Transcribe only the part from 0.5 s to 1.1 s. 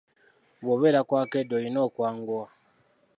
Bw'obeera